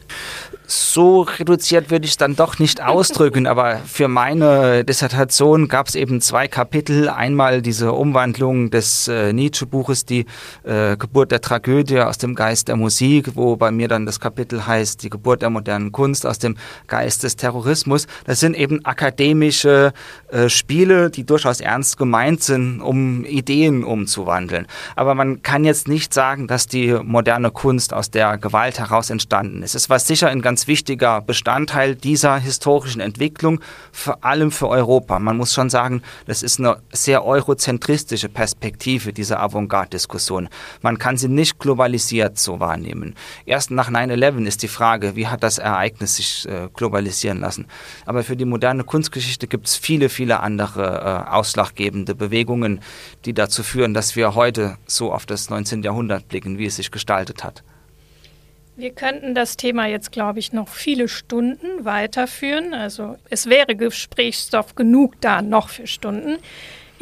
[0.67, 5.97] So reduziert würde ich es dann doch nicht ausdrücken, aber für meine Dissertation gab es
[5.97, 7.09] eben zwei Kapitel.
[7.09, 10.27] Einmal diese Umwandlung des äh, Nietzsche-Buches, die
[10.63, 14.65] äh, Geburt der Tragödie aus dem Geist der Musik, wo bei mir dann das Kapitel
[14.65, 18.07] heißt, die Geburt der modernen Kunst aus dem Geist des Terrorismus.
[18.25, 19.93] Das sind eben Akademien, akademische
[20.31, 24.67] äh, Spiele, die durchaus ernst gemeint sind, um Ideen umzuwandeln.
[24.97, 29.63] Aber man kann jetzt nicht sagen, dass die moderne Kunst aus der Gewalt heraus entstanden
[29.63, 29.75] ist.
[29.75, 33.61] Es war sicher ein ganz wichtiger Bestandteil dieser historischen Entwicklung,
[33.93, 35.19] vor allem für Europa.
[35.19, 40.49] Man muss schon sagen, das ist eine sehr eurozentristische Perspektive dieser Avantgarde-Diskussion.
[40.83, 43.15] Man kann sie nicht globalisiert so wahrnehmen.
[43.47, 47.67] Erst nach 9-11 ist die Frage, wie hat das Ereignis sich äh, globalisieren lassen.
[48.07, 52.81] Aber für die moderne Kunstgeschichte Geschichte gibt es viele, viele andere äh, ausschlaggebende Bewegungen,
[53.25, 55.85] die dazu führen, dass wir heute so auf das 19.
[55.85, 57.63] Jahrhundert blicken, wie es sich gestaltet hat.
[58.75, 62.75] Wir könnten das Thema jetzt, glaube ich, noch viele Stunden weiterführen.
[62.75, 66.39] Also es wäre Gesprächsstoff genug da noch für Stunden.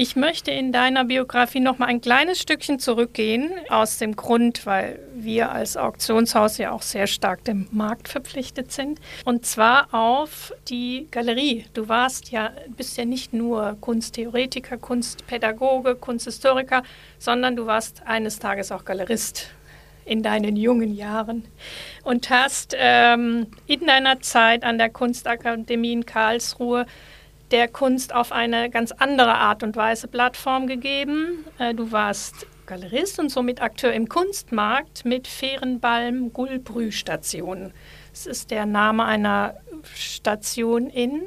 [0.00, 5.00] Ich möchte in deiner Biografie noch mal ein kleines Stückchen zurückgehen, aus dem Grund, weil
[5.12, 9.00] wir als Auktionshaus ja auch sehr stark dem Markt verpflichtet sind.
[9.24, 11.64] Und zwar auf die Galerie.
[11.74, 16.84] Du warst ja, bist ja nicht nur Kunsttheoretiker, Kunstpädagoge, Kunsthistoriker,
[17.18, 19.48] sondern du warst eines Tages auch Galerist
[20.04, 21.44] in deinen jungen Jahren
[22.04, 26.87] und hast ähm, in deiner Zeit an der Kunstakademie in Karlsruhe
[27.50, 31.44] der Kunst auf eine ganz andere Art und Weise Plattform gegeben.
[31.58, 37.72] Äh, du warst Galerist und somit Akteur im Kunstmarkt mit Fehrenbalm Gulbrü Station.
[38.11, 39.54] Das ist der Name einer
[39.94, 41.22] Station in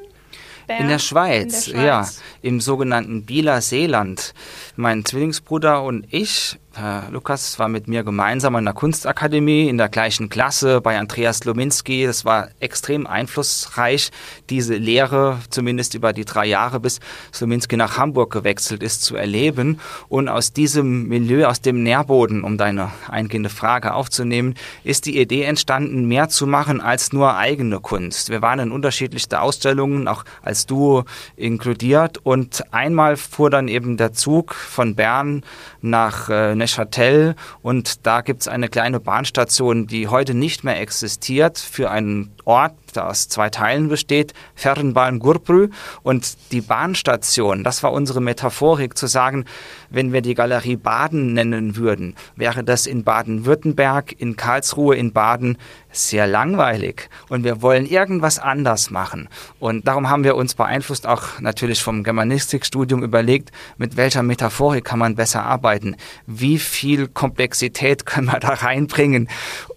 [0.79, 2.07] in der, Schweiz, in der Schweiz, ja,
[2.41, 4.33] im sogenannten Bieler Seeland.
[4.77, 9.89] Mein Zwillingsbruder und ich Herr Lukas war mit mir gemeinsam an der Kunstakademie in der
[9.89, 12.05] gleichen Klasse bei Andreas Lominski.
[12.05, 14.09] Das war extrem einflussreich,
[14.49, 17.01] diese Lehre, zumindest über die drei Jahre, bis
[17.33, 19.81] Slominski nach Hamburg gewechselt ist, zu erleben.
[20.07, 24.55] Und aus diesem Milieu, aus dem Nährboden, um deine eingehende Frage aufzunehmen,
[24.85, 28.29] ist die Idee entstanden, mehr zu machen als nur eigene Kunst.
[28.29, 31.03] Wir waren in unterschiedlichsten Ausstellungen, auch als Duo
[31.35, 32.19] inkludiert.
[32.23, 35.43] Und einmal fuhr dann eben der Zug von Bern
[35.81, 37.35] nach äh, Neuchâtel.
[37.61, 42.73] Und da gibt es eine kleine Bahnstation, die heute nicht mehr existiert, für einen Ort,
[42.95, 45.69] der aus zwei Teilen besteht, Fernbahn Gurbrü
[46.03, 47.63] und die Bahnstation.
[47.63, 49.45] Das war unsere Metaphorik zu sagen,
[49.89, 55.57] wenn wir die Galerie Baden nennen würden, wäre das in Baden-Württemberg, in Karlsruhe, in Baden
[55.91, 59.27] sehr langweilig und wir wollen irgendwas anders machen.
[59.59, 64.99] Und darum haben wir uns beeinflusst auch natürlich vom Germanistikstudium überlegt, mit welcher Metaphorik kann
[64.99, 65.95] man besser arbeiten?
[66.25, 69.27] Wie viel Komplexität können wir da reinbringen,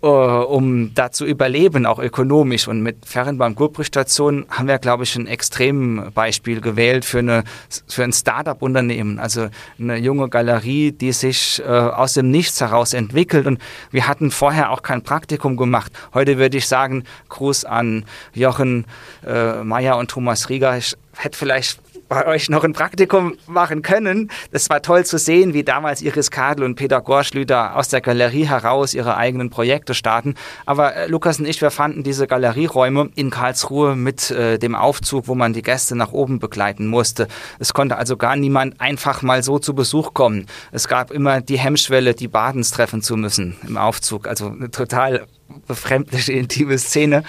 [0.02, 2.53] uh, um da zu überleben, auch ökonomisch?
[2.68, 7.44] Und mit Fernbahn-Gurbrich-Station haben wir, glaube ich, ein Extrembeispiel gewählt für, eine,
[7.88, 13.46] für ein Start-up-Unternehmen, also eine junge Galerie, die sich uh, aus dem Nichts heraus entwickelt.
[13.46, 15.92] Und wir hatten vorher auch kein Praktikum gemacht.
[16.14, 18.86] Heute würde ich sagen, Gruß an Jochen
[19.26, 20.76] äh, Meyer und Thomas Rieger.
[20.76, 21.80] Ich hätte vielleicht
[22.14, 24.30] bei euch noch ein Praktikum machen können.
[24.52, 28.46] Das war toll zu sehen, wie damals Iris Kadel und Peter Gorschlüter aus der Galerie
[28.46, 30.34] heraus ihre eigenen Projekte starten.
[30.64, 35.26] Aber äh, Lukas und ich, wir fanden diese Galerieräume in Karlsruhe mit äh, dem Aufzug,
[35.26, 37.26] wo man die Gäste nach oben begleiten musste.
[37.58, 40.46] Es konnte also gar niemand einfach mal so zu Besuch kommen.
[40.70, 44.28] Es gab immer die Hemmschwelle, die Badens treffen zu müssen im Aufzug.
[44.28, 45.26] Also eine total
[45.66, 47.22] befremdliche, intime Szene.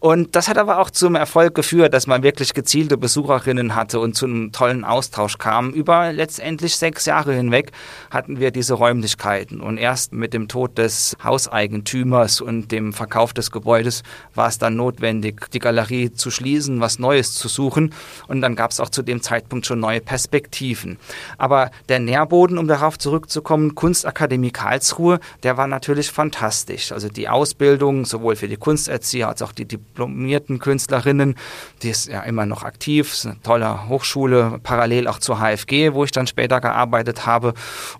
[0.00, 4.14] Und das hat aber auch zum Erfolg geführt, dass man wirklich gezielte Besucherinnen hatte und
[4.14, 5.72] zu einem tollen Austausch kam.
[5.72, 7.72] Über letztendlich sechs Jahre hinweg
[8.10, 9.60] hatten wir diese Räumlichkeiten.
[9.60, 14.02] Und erst mit dem Tod des Hauseigentümers und dem Verkauf des Gebäudes
[14.34, 17.92] war es dann notwendig, die Galerie zu schließen, was Neues zu suchen.
[18.26, 20.96] Und dann gab es auch zu dem Zeitpunkt schon neue Perspektiven.
[21.36, 26.90] Aber der Nährboden, um darauf zurückzukommen, Kunstakademie Karlsruhe, der war natürlich fantastisch.
[26.90, 31.34] Also die Ausbildung sowohl für die Kunsterzieher als auch die diplomierten Künstlerinnen,
[31.82, 36.04] die ist ja immer noch aktiv, ist eine tolle Hochschule, parallel auch zur HFG, wo
[36.04, 37.54] ich dann später gearbeitet habe.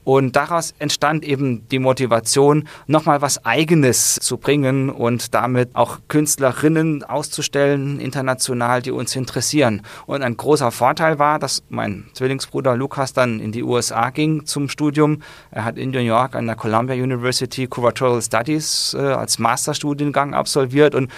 [0.04, 7.02] Und daraus entstand eben die Motivation, nochmal was Eigenes zu bringen und damit auch Künstlerinnen
[7.02, 9.82] auszustellen, international, die uns interessieren.
[10.06, 14.68] Und ein großer Vorteil war, dass mein Zwillingsbruder Lukas dann in die USA ging zum
[14.68, 15.22] Studium.
[15.50, 20.94] Er hat in New York an der Columbia University Curatorial Studies äh, als Masterstudiengang absolviert
[20.94, 21.10] und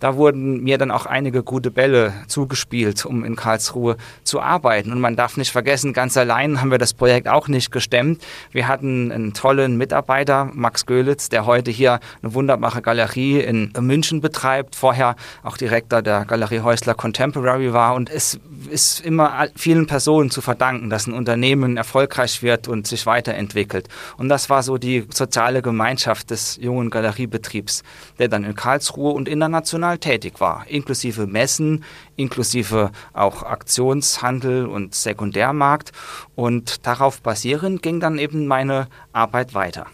[0.00, 4.92] da wurden mir dann auch einige gute Bälle zugespielt, um in Karlsruhe zu arbeiten.
[4.92, 8.22] Und man darf nicht vergessen, ganz allein haben wir das Projekt auch nicht gestemmt.
[8.50, 14.20] Wir hatten einen tollen Mitarbeiter, Max Göhlitz, der heute hier eine wunderbare Galerie in München
[14.20, 17.94] betreibt, vorher auch Direktor der Galerie Häusler Contemporary war.
[17.94, 23.04] Und es ist immer vielen Personen zu verdanken, dass ein Unternehmen erfolgreich wird und sich
[23.06, 23.88] weiterentwickelt.
[24.16, 27.82] Und das war so die soziale Gemeinschaft des jungen Galeriebetriebs,
[28.18, 31.84] der dann in Karlsruhe und international international tätig war, inklusive Messen,
[32.16, 35.92] inklusive auch Aktionshandel und Sekundärmarkt.
[36.34, 39.86] Und darauf basierend ging dann eben meine Arbeit weiter.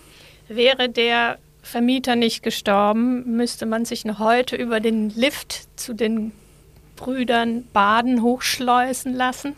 [0.49, 6.33] Wäre der Vermieter nicht gestorben, müsste man sich noch heute über den Lift zu den
[6.95, 9.55] Brüdern Baden hochschleusen lassen?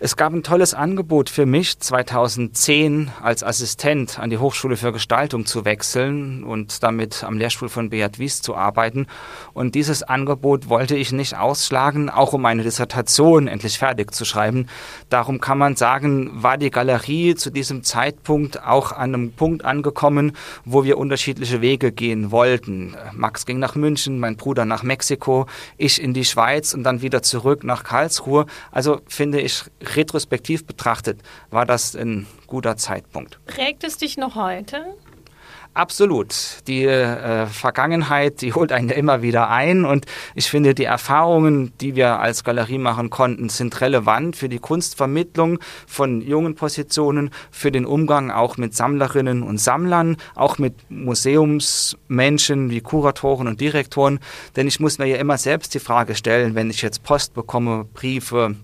[0.00, 5.44] Es gab ein tolles Angebot für mich, 2010 als Assistent an die Hochschule für Gestaltung
[5.44, 9.08] zu wechseln und damit am Lehrstuhl von Beat Wies zu arbeiten.
[9.54, 14.68] Und dieses Angebot wollte ich nicht ausschlagen, auch um meine Dissertation endlich fertig zu schreiben.
[15.08, 20.30] Darum kann man sagen, war die Galerie zu diesem Zeitpunkt auch an einem Punkt angekommen,
[20.64, 22.96] wo wir unterschiedliche Wege gehen wollten.
[23.14, 27.22] Max ging nach München, mein Bruder nach Mexiko, ich in die Schweiz und dann wieder
[27.22, 28.46] zurück nach Karlsruhe.
[28.70, 29.64] Also finde ich
[29.96, 31.20] retrospektiv betrachtet
[31.50, 33.38] war das ein guter Zeitpunkt.
[33.46, 34.84] Prägt es dich noch heute?
[35.78, 36.34] Absolut.
[36.66, 41.94] Die äh, Vergangenheit, die holt einen immer wieder ein und ich finde, die Erfahrungen, die
[41.94, 47.86] wir als Galerie machen konnten, sind relevant für die Kunstvermittlung von jungen Positionen, für den
[47.86, 54.18] Umgang auch mit Sammlerinnen und Sammlern, auch mit Museumsmenschen wie Kuratoren und Direktoren.
[54.56, 57.84] Denn ich muss mir ja immer selbst die Frage stellen, wenn ich jetzt Post bekomme,
[57.84, 58.56] Briefe,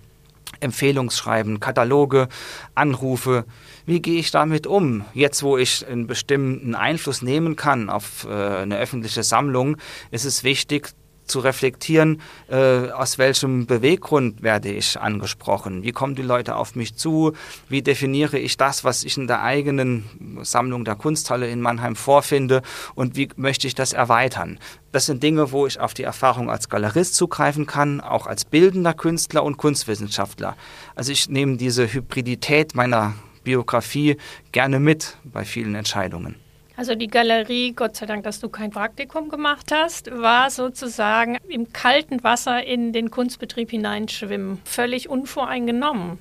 [0.65, 2.29] Empfehlungsschreiben, Kataloge,
[2.75, 3.45] Anrufe.
[3.87, 5.05] Wie gehe ich damit um?
[5.15, 9.77] Jetzt, wo ich einen bestimmten Einfluss nehmen kann auf äh, eine öffentliche Sammlung,
[10.11, 10.91] ist es wichtig,
[11.27, 16.97] zu reflektieren, äh, aus welchem Beweggrund werde ich angesprochen, wie kommen die Leute auf mich
[16.97, 17.33] zu,
[17.69, 20.05] wie definiere ich das, was ich in der eigenen
[20.43, 22.63] Sammlung der Kunsthalle in Mannheim vorfinde
[22.95, 24.59] und wie möchte ich das erweitern.
[24.93, 28.95] Das sind Dinge, wo ich auf die Erfahrung als Galerist zugreifen kann, auch als bildender
[28.95, 30.57] Künstler und Kunstwissenschaftler.
[30.95, 34.17] Also ich nehme diese Hybridität meiner Biografie
[34.53, 36.44] gerne mit bei vielen Entscheidungen.
[36.77, 41.73] Also die Galerie, Gott sei Dank, dass du kein Praktikum gemacht hast, war sozusagen im
[41.73, 46.19] kalten Wasser in den Kunstbetrieb hineinschwimmen, völlig unvoreingenommen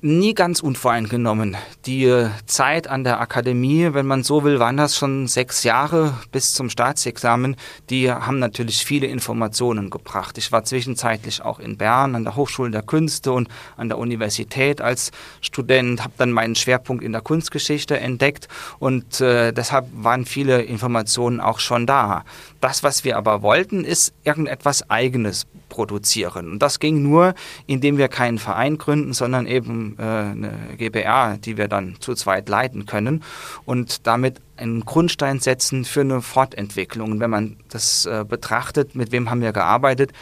[0.00, 1.56] nie ganz unvoreingenommen.
[1.86, 6.14] Die äh, Zeit an der Akademie, wenn man so will, waren das schon sechs Jahre
[6.32, 7.56] bis zum Staatsexamen.
[7.90, 10.38] Die haben natürlich viele Informationen gebracht.
[10.38, 14.80] Ich war zwischenzeitlich auch in Bern an der Hochschule der Künste und an der Universität
[14.80, 20.62] als Student, habe dann meinen Schwerpunkt in der Kunstgeschichte entdeckt und äh, deshalb waren viele
[20.62, 22.24] Informationen auch schon da.
[22.60, 26.52] Das, was wir aber wollten, ist irgendetwas Eigenes produzieren.
[26.52, 27.34] Und das ging nur,
[27.66, 32.48] indem wir keinen Verein gründen, sondern eben äh, eine GBR, die wir dann zu zweit
[32.48, 33.24] leiten können
[33.64, 37.10] und damit einen Grundstein setzen für eine Fortentwicklung.
[37.10, 40.12] Und wenn man das äh, betrachtet, mit wem haben wir gearbeitet,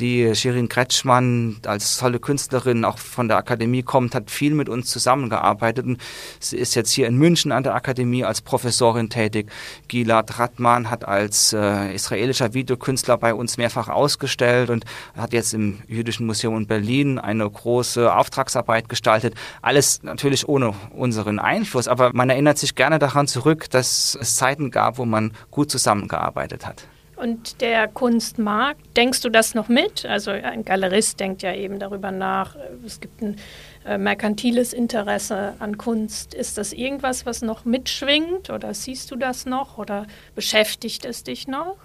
[0.00, 4.90] die Shirin Kretschmann als tolle Künstlerin auch von der Akademie kommt, hat viel mit uns
[4.90, 6.00] zusammengearbeitet und
[6.40, 9.50] sie ist jetzt hier in München an der Akademie als Professorin tätig.
[9.88, 14.84] Gilad Ratman hat als äh, israelischer Videokünstler bei uns mehrfach ausgestellt und
[15.16, 19.34] hat jetzt im Jüdischen Museum in Berlin eine große Auftragsarbeit gestaltet.
[19.62, 24.70] Alles natürlich ohne unseren Einfluss, aber man erinnert sich gerne daran zurück, dass es Zeiten
[24.70, 26.86] gab, wo man gut zusammengearbeitet hat.
[27.20, 28.80] Und der Kunstmarkt.
[28.96, 30.06] Denkst du das noch mit?
[30.06, 33.36] Also ein Galerist denkt ja eben darüber nach, es gibt ein
[33.84, 36.34] äh, merkantiles Interesse an Kunst.
[36.34, 41.48] Ist das irgendwas, was noch mitschwingt oder siehst du das noch oder beschäftigt es dich
[41.48, 41.76] noch?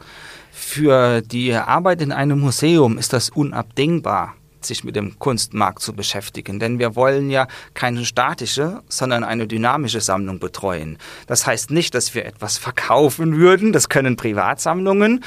[0.52, 4.36] Für die Arbeit in einem Museum ist das unabdingbar
[4.66, 6.60] sich mit dem Kunstmarkt zu beschäftigen.
[6.60, 10.98] Denn wir wollen ja keine statische, sondern eine dynamische Sammlung betreuen.
[11.28, 15.24] Das heißt nicht, dass wir etwas verkaufen würden, das können Privatsammlungen,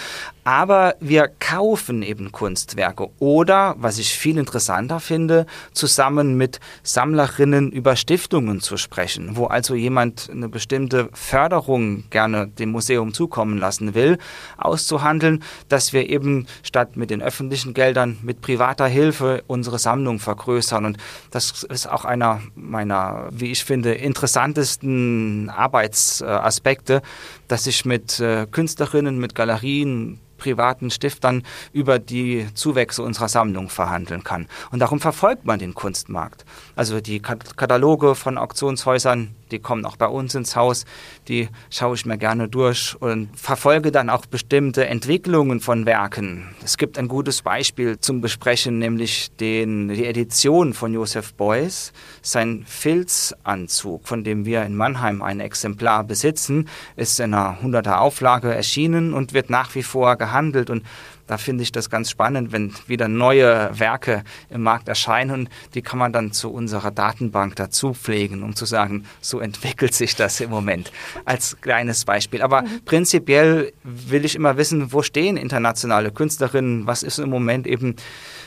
[0.46, 7.96] aber wir kaufen eben Kunstwerke oder, was ich viel interessanter finde, zusammen mit Sammlerinnen über
[7.96, 14.18] Stiftungen zu sprechen, wo also jemand eine bestimmte Förderung gerne dem Museum zukommen lassen will,
[14.56, 20.84] auszuhandeln, dass wir eben statt mit den öffentlichen Geldern mit privater Hilfe unsere Sammlung vergrößern.
[20.84, 20.98] Und
[21.32, 27.02] das ist auch einer meiner, wie ich finde, interessantesten Arbeitsaspekte,
[27.48, 31.42] dass ich mit äh, Künstlerinnen, mit Galerien, privaten Stiftern
[31.72, 34.46] über die Zuwächse unserer Sammlung verhandeln kann.
[34.70, 36.44] Und darum verfolgt man den Kunstmarkt.
[36.74, 40.84] Also die Kataloge von Auktionshäusern, die kommen auch bei uns ins Haus,
[41.28, 46.54] die schaue ich mir gerne durch und verfolge dann auch bestimmte Entwicklungen von Werken.
[46.64, 51.92] Es gibt ein gutes Beispiel zum Besprechen, nämlich den, die Edition von Joseph Beuys,
[52.22, 58.54] sein Filzanzug, von dem wir in Mannheim ein Exemplar besitzen, ist in einer 100er Auflage
[58.54, 60.84] erschienen und wird nach wie vor gehandelt und
[61.26, 65.48] da finde ich das ganz spannend, wenn wieder neue Werke im Markt erscheinen.
[65.74, 70.14] Die kann man dann zu unserer Datenbank dazu pflegen, um zu sagen, so entwickelt sich
[70.14, 70.92] das im Moment.
[71.24, 72.42] Als kleines Beispiel.
[72.42, 72.80] Aber mhm.
[72.84, 76.86] prinzipiell will ich immer wissen, wo stehen internationale Künstlerinnen?
[76.86, 77.96] Was ist im Moment eben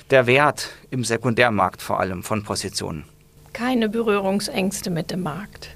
[0.10, 3.04] der Wert im Sekundärmarkt vor allem von Positionen?
[3.54, 5.76] Keine Berührungsängste mit dem Markt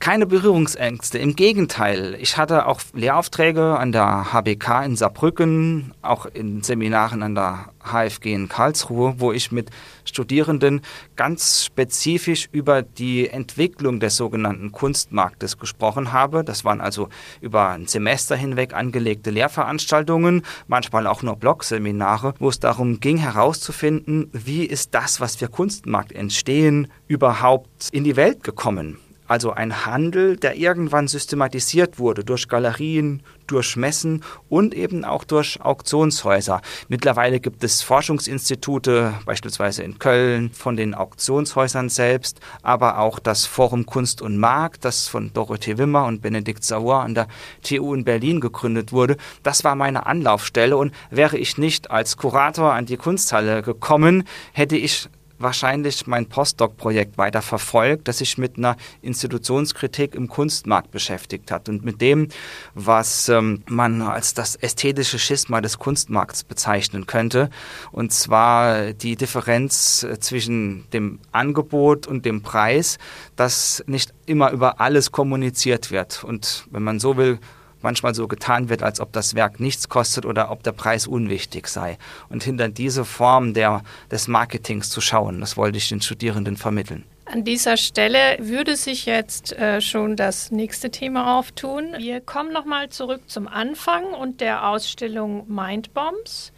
[0.00, 1.18] keine Berührungsängste.
[1.18, 7.34] Im Gegenteil, ich hatte auch Lehraufträge an der HBK in Saarbrücken, auch in Seminaren an
[7.34, 9.70] der HFG in Karlsruhe, wo ich mit
[10.04, 10.82] Studierenden
[11.16, 16.44] ganz spezifisch über die Entwicklung des sogenannten Kunstmarktes gesprochen habe.
[16.44, 17.08] Das waren also
[17.40, 24.30] über ein Semester hinweg angelegte Lehrveranstaltungen, manchmal auch nur Blogseminare, wo es darum ging herauszufinden,
[24.32, 28.98] wie ist das, was wir Kunstmarkt entstehen, überhaupt in die Welt gekommen.
[29.28, 35.60] Also ein Handel, der irgendwann systematisiert wurde durch Galerien, durch Messen und eben auch durch
[35.60, 36.60] Auktionshäuser.
[36.88, 43.86] Mittlerweile gibt es Forschungsinstitute, beispielsweise in Köln, von den Auktionshäusern selbst, aber auch das Forum
[43.86, 47.28] Kunst und Markt, das von Dorothee Wimmer und Benedikt Sauer an der
[47.62, 49.16] TU in Berlin gegründet wurde.
[49.42, 54.76] Das war meine Anlaufstelle und wäre ich nicht als Kurator an die Kunsthalle gekommen, hätte
[54.76, 55.08] ich
[55.38, 61.84] wahrscheinlich mein Postdoc-Projekt weiter verfolgt, das sich mit einer Institutionskritik im Kunstmarkt beschäftigt hat und
[61.84, 62.28] mit dem,
[62.74, 67.50] was ähm, man als das ästhetische Schisma des Kunstmarkts bezeichnen könnte.
[67.92, 72.98] Und zwar die Differenz äh, zwischen dem Angebot und dem Preis,
[73.36, 76.24] das nicht immer über alles kommuniziert wird.
[76.24, 77.38] Und wenn man so will,
[77.82, 81.68] manchmal so getan wird, als ob das Werk nichts kostet oder ob der Preis unwichtig
[81.68, 81.98] sei.
[82.28, 87.04] Und hinter diese Form der, des Marketings zu schauen, das wollte ich den Studierenden vermitteln.
[87.30, 91.94] An dieser Stelle würde sich jetzt äh, schon das nächste Thema auftun.
[91.98, 96.52] Wir kommen nochmal zurück zum Anfang und der Ausstellung Mindbombs.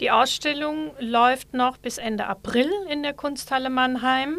[0.00, 4.38] Die Ausstellung läuft noch bis Ende April in der Kunsthalle Mannheim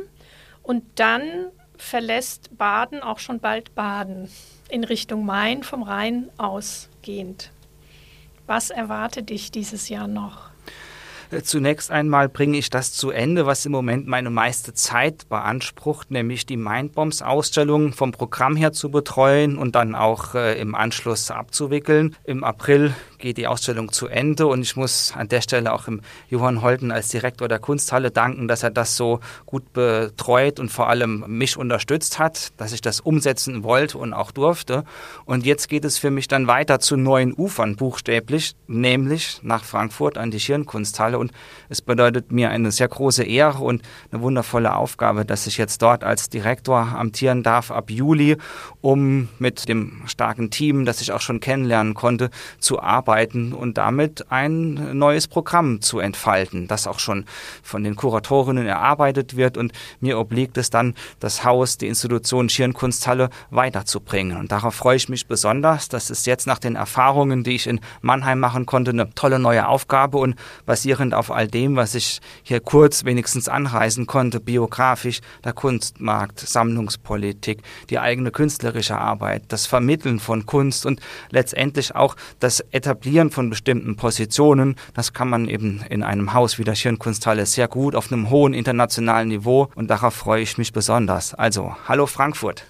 [0.62, 1.22] und dann
[1.78, 4.30] verlässt Baden auch schon bald Baden
[4.70, 7.52] in Richtung Main vom Rhein ausgehend.
[8.46, 10.50] Was erwartet dich dieses Jahr noch?
[11.32, 16.12] Äh, zunächst einmal bringe ich das zu Ende, was im Moment meine meiste Zeit beansprucht,
[16.12, 22.16] nämlich die Mindbombs-Ausstellung vom Programm her zu betreuen und dann auch äh, im Anschluss abzuwickeln.
[22.24, 26.02] Im April geht die Ausstellung zu Ende und ich muss an der Stelle auch im
[26.30, 30.88] Johann Holten als Direktor der Kunsthalle danken, dass er das so gut betreut und vor
[30.88, 34.84] allem mich unterstützt hat, dass ich das umsetzen wollte und auch durfte.
[35.26, 40.18] Und jetzt geht es für mich dann weiter zu neuen Ufern buchstäblich, nämlich nach Frankfurt
[40.18, 41.32] an die Schirnkunsthalle und
[41.70, 46.04] es bedeutet mir eine sehr große Ehre und eine wundervolle Aufgabe, dass ich jetzt dort
[46.04, 48.38] als Direktor amtieren darf ab Juli,
[48.82, 53.78] um mit dem starken Team, das ich auch schon kennenlernen konnte, zu arbeiten arbeiten und
[53.78, 57.24] damit ein neues Programm zu entfalten, das auch schon
[57.64, 63.30] von den Kuratorinnen erarbeitet wird und mir obliegt es dann, das Haus, die Institution Schirnkunsthalle
[63.50, 64.38] weiterzubringen.
[64.38, 65.88] Und darauf freue ich mich besonders.
[65.88, 69.68] Das ist jetzt nach den Erfahrungen, die ich in Mannheim machen konnte, eine tolle neue
[69.68, 70.36] Aufgabe und
[70.66, 77.62] basierend auf all dem, was ich hier kurz wenigstens anreisen konnte, biografisch, der Kunstmarkt, Sammlungspolitik,
[77.90, 81.00] die eigene künstlerische Arbeit, das Vermitteln von Kunst und
[81.32, 86.58] letztendlich auch das Etablieren Etablieren von bestimmten Positionen, das kann man eben in einem Haus
[86.58, 90.74] wie der Schirnkunsthalle sehr gut auf einem hohen internationalen Niveau und darauf freue ich mich
[90.74, 91.36] besonders.
[91.36, 92.66] Also, hallo Frankfurt.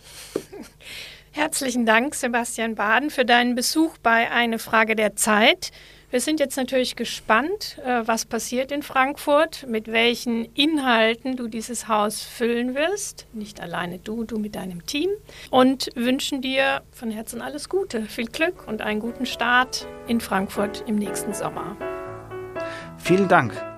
[1.32, 5.72] Herzlichen Dank, Sebastian Baden, für deinen Besuch bei Eine Frage der Zeit.
[6.10, 11.90] Wir sind jetzt natürlich gespannt, äh, was passiert in Frankfurt, mit welchen Inhalten du dieses
[11.90, 13.28] Haus füllen wirst.
[13.34, 15.10] Nicht alleine du, du mit deinem Team.
[15.50, 20.86] Und wünschen dir von Herzen alles Gute, viel Glück und einen guten Start in Frankfurt
[20.88, 21.76] im nächsten Sommer.
[22.98, 23.77] Vielen Dank.